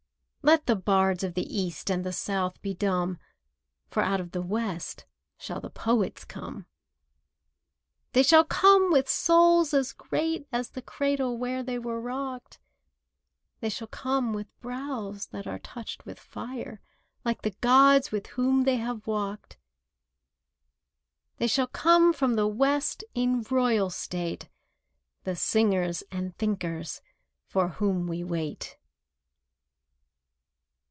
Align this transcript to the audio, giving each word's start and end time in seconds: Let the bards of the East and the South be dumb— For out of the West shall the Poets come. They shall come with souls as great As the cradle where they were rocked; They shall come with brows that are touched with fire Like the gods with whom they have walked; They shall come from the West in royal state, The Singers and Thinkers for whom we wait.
Let 0.43 0.65
the 0.65 0.75
bards 0.75 1.23
of 1.23 1.35
the 1.35 1.45
East 1.55 1.91
and 1.91 2.03
the 2.03 2.11
South 2.11 2.59
be 2.63 2.73
dumb— 2.73 3.19
For 3.91 4.01
out 4.01 4.19
of 4.19 4.31
the 4.31 4.41
West 4.41 5.05
shall 5.37 5.61
the 5.61 5.69
Poets 5.69 6.25
come. 6.25 6.65
They 8.13 8.23
shall 8.23 8.43
come 8.43 8.91
with 8.91 9.07
souls 9.07 9.71
as 9.71 9.93
great 9.93 10.47
As 10.51 10.71
the 10.71 10.81
cradle 10.81 11.37
where 11.37 11.61
they 11.61 11.77
were 11.77 12.01
rocked; 12.01 12.59
They 13.59 13.69
shall 13.69 13.87
come 13.87 14.33
with 14.33 14.47
brows 14.61 15.27
that 15.27 15.45
are 15.45 15.59
touched 15.59 16.07
with 16.07 16.19
fire 16.19 16.81
Like 17.23 17.43
the 17.43 17.55
gods 17.61 18.11
with 18.11 18.25
whom 18.29 18.63
they 18.63 18.77
have 18.77 19.05
walked; 19.05 19.59
They 21.37 21.47
shall 21.47 21.67
come 21.67 22.13
from 22.13 22.33
the 22.33 22.47
West 22.47 23.03
in 23.13 23.43
royal 23.51 23.91
state, 23.91 24.49
The 25.23 25.35
Singers 25.35 26.01
and 26.11 26.35
Thinkers 26.35 26.99
for 27.45 27.67
whom 27.69 28.07
we 28.07 28.23
wait. 28.23 28.79